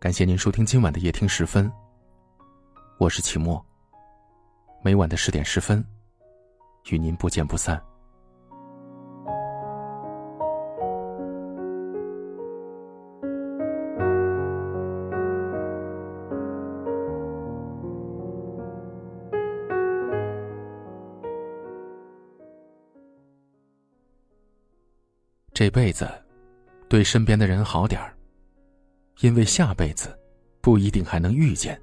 [0.00, 1.70] 感谢您收听今晚的夜听十分。
[2.96, 3.62] 我是齐墨。
[4.82, 5.84] 每晚的十点十分，
[6.90, 7.78] 与您不见不散。
[25.52, 26.10] 这辈子，
[26.88, 28.16] 对身边的人好点儿。
[29.20, 30.18] 因为下辈子，
[30.62, 31.78] 不一定还能遇见。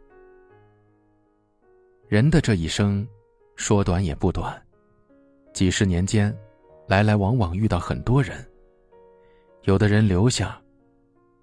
[2.08, 3.08] 人的这一生，
[3.56, 4.60] 说短也不短，
[5.54, 6.36] 几十年间，
[6.88, 8.44] 来来往往遇到很多人。
[9.64, 10.60] 有的人留下，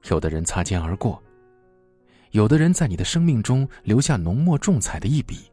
[0.08, 1.22] 有的人擦肩而过，
[2.32, 5.48] 有的人在你的生命中留下浓墨重彩的一笔，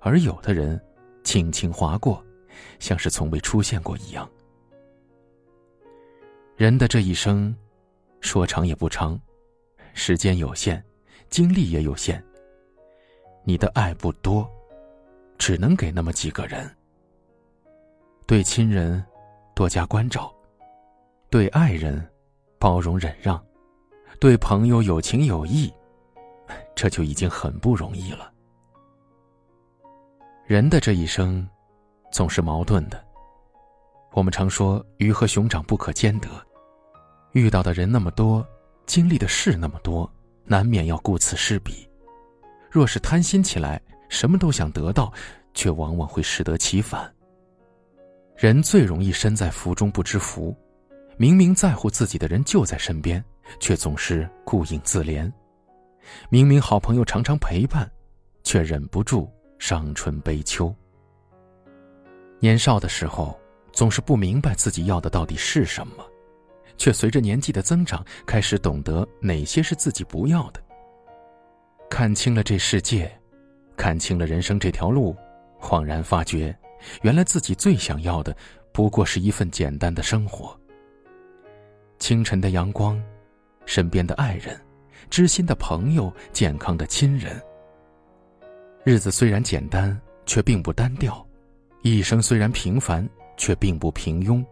[0.00, 0.80] 而有的人
[1.22, 2.24] 轻轻划过，
[2.80, 4.28] 像是从未出现过一样。
[6.56, 7.54] 人的这一生，
[8.20, 9.20] 说长也不长。
[9.94, 10.82] 时间有限，
[11.28, 12.22] 精力也有限。
[13.44, 14.48] 你的爱不多，
[15.38, 16.70] 只能给那么几个人。
[18.26, 19.04] 对亲人
[19.54, 20.32] 多加关照，
[21.28, 22.08] 对爱人
[22.58, 23.42] 包容忍让，
[24.20, 25.72] 对朋友有情有义，
[26.74, 28.32] 这就已经很不容易了。
[30.46, 31.46] 人的这一生，
[32.10, 33.04] 总是矛盾的。
[34.12, 36.28] 我们常说鱼和熊掌不可兼得，
[37.32, 38.46] 遇到的人那么多。
[38.92, 40.06] 经历的事那么多，
[40.44, 41.88] 难免要顾此失彼。
[42.70, 45.10] 若是贪心起来，什么都想得到，
[45.54, 47.10] 却往往会适得其反。
[48.36, 50.54] 人最容易身在福中不知福，
[51.16, 53.24] 明明在乎自己的人就在身边，
[53.58, 55.32] 却总是顾影自怜；
[56.28, 57.90] 明明好朋友常常陪伴，
[58.44, 59.26] 却忍不住
[59.58, 60.70] 伤春悲秋。
[62.40, 63.40] 年少的时候，
[63.72, 66.06] 总是不明白自己要的到底是什么。
[66.82, 70.60] 却随着年纪的增长，开始懂得哪些是自己不要的。
[71.88, 73.08] 看清了这世界，
[73.76, 75.14] 看清了人生这条路，
[75.60, 76.52] 恍然发觉，
[77.02, 78.36] 原来自己最想要的，
[78.72, 80.58] 不过是一份简单的生活。
[82.00, 83.00] 清晨的阳光，
[83.64, 84.60] 身边的爱人，
[85.08, 87.40] 知心的朋友，健康的亲人。
[88.82, 91.24] 日子虽然简单，却并不单调；
[91.82, 94.44] 一生虽然平凡，却并不平庸。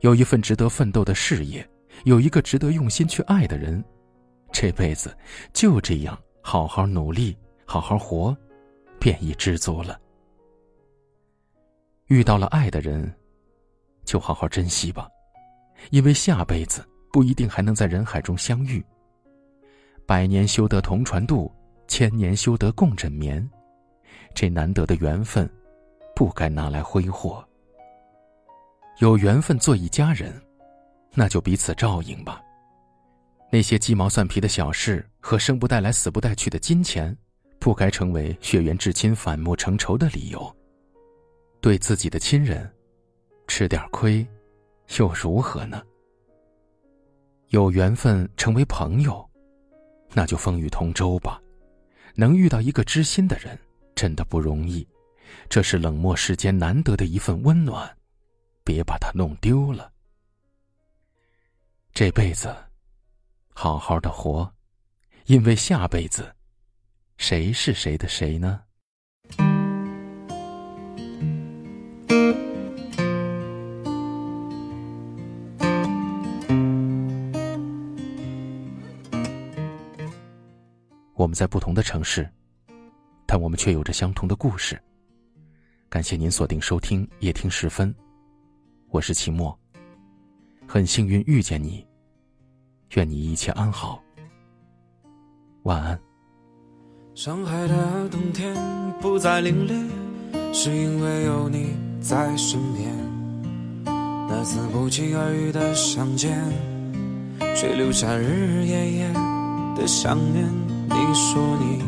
[0.00, 1.68] 有一份值得奋斗的事业，
[2.04, 3.82] 有一个值得用心去爱的人，
[4.52, 5.16] 这辈子
[5.52, 8.36] 就这样好好努力，好好活，
[9.00, 10.00] 便已知足了。
[12.06, 13.12] 遇到了爱的人，
[14.04, 15.08] 就好好珍惜吧，
[15.90, 18.84] 因为下辈子不一定还能在人海中相遇。
[20.06, 21.52] 百年修得同船渡，
[21.88, 23.46] 千年修得共枕眠，
[24.32, 25.50] 这难得的缘分，
[26.14, 27.46] 不该拿来挥霍。
[28.98, 30.32] 有缘分做一家人，
[31.14, 32.42] 那就彼此照应吧。
[33.48, 37.16] 那些鸡毛蒜皮的小事和生不带来死不带去的金钱，
[37.60, 40.52] 不该成为血缘至亲反目成仇的理由。
[41.60, 42.68] 对自己的亲人，
[43.46, 44.26] 吃点亏，
[44.98, 45.80] 又如何呢？
[47.50, 49.24] 有缘分成为朋友，
[50.12, 51.40] 那就风雨同舟吧。
[52.16, 53.56] 能遇到一个知心的人，
[53.94, 54.84] 真的不容易，
[55.48, 57.88] 这是冷漠世间难得的一份温暖。
[58.68, 59.90] 别把它弄丢了。
[61.94, 62.54] 这辈子，
[63.54, 64.52] 好好的活，
[65.24, 66.36] 因为下辈子，
[67.16, 68.60] 谁是谁的谁呢？
[81.14, 82.30] 我们在不同的城市，
[83.24, 84.78] 但我们却有着相同的故事。
[85.88, 87.94] 感谢您锁定收听夜听时分。
[88.90, 89.54] 我是齐墨，
[90.66, 91.86] 很幸运遇见你，
[92.94, 94.02] 愿你一切安好，
[95.64, 96.00] 晚安。
[97.14, 98.56] 上海的冬天
[98.98, 99.52] 不再凛
[100.32, 102.90] 冽，是因为有你在身边。
[103.84, 106.42] 那次不期而遇的相见，
[107.54, 109.12] 却留下日日夜夜
[109.76, 110.46] 的想念。
[110.88, 111.82] 你说你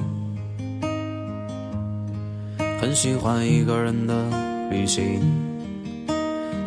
[2.78, 5.22] 很喜欢一个人的旅行。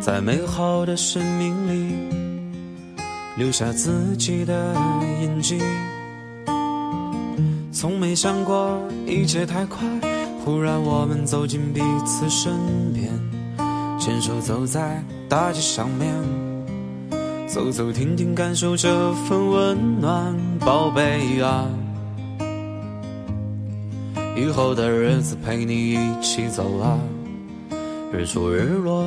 [0.04, 1.94] 在美好的生命里
[3.38, 4.76] 留下自己的
[5.22, 5.58] 印记，
[7.72, 9.82] 从没想过一切太快，
[10.44, 12.52] 忽然我们走进彼此身
[12.92, 13.10] 边，
[13.98, 16.12] 牵手走在大街上面，
[17.48, 21.66] 走走停停感受这份温暖，宝贝啊，
[24.36, 26.98] 以后的日子陪你一起走啊，
[28.12, 29.02] 日出日落。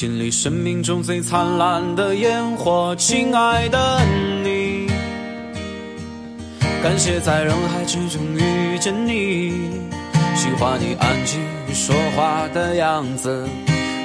[0.00, 4.00] 经历生命中最灿烂的烟火，亲爱的
[4.42, 4.86] 你。
[6.82, 9.50] 感谢在人海之中遇见你，
[10.34, 11.38] 喜欢你安静
[11.74, 13.46] 说话的样子，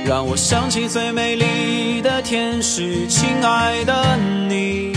[0.06, 4.18] 让我想起最美丽的天使，亲爱的
[4.50, 4.92] 你。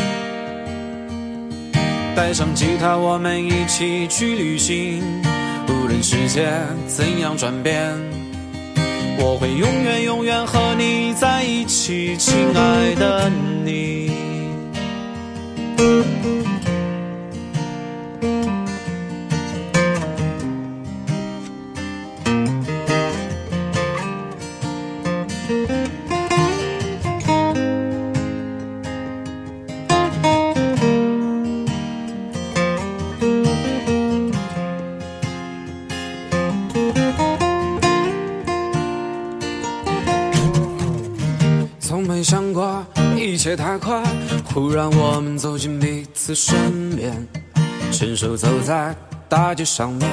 [2.16, 5.00] 带上吉他，我们一起去旅行，
[5.68, 6.50] 无论世界
[6.88, 7.96] 怎样转变，
[9.20, 13.29] 我会永远永远和你在一起，亲爱的
[13.65, 14.12] 你。
[42.19, 42.85] 没想过
[43.17, 44.03] 一切太快，
[44.53, 47.15] 忽然我们走进彼此身边，
[47.93, 48.93] 牵手走在
[49.29, 50.11] 大街上面，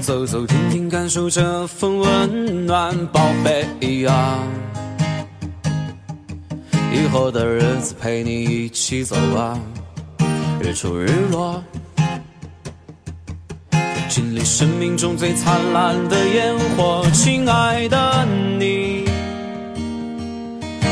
[0.00, 4.38] 走走停停，感受这份温暖，宝贝啊！
[6.94, 9.58] 以后的日子陪你一起走啊，
[10.62, 11.60] 日出日落，
[14.08, 17.39] 经历生命中最灿烂的烟火，亲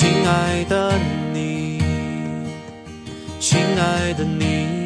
[0.00, 0.98] 亲爱的
[1.30, 1.78] 你，
[3.38, 4.79] 亲爱的你。